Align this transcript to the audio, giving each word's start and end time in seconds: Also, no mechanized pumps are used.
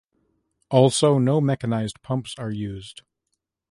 Also, 0.71 1.19
no 1.19 1.39
mechanized 1.39 2.01
pumps 2.01 2.33
are 2.39 2.49
used. 2.49 3.03